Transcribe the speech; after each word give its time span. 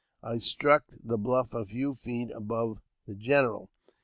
I 0.23 0.39
struck 0.39 0.85
the 1.03 1.19
bluff 1.19 1.53
a 1.53 1.63
few 1.63 1.93
feet 1.93 2.31
above 2.31 2.81
the 3.05 3.13
general. 3.13 3.69